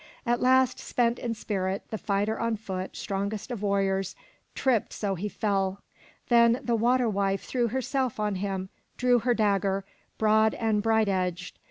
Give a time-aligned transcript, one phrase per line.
[0.25, 4.15] At last, spent in spirit, the fighter on foot, strongest of warriors,
[4.55, 5.79] tripped so he fell.
[6.27, 9.85] Then the water wife threw herself on him and drew her dagger,
[10.17, 11.59] broad and bright edged.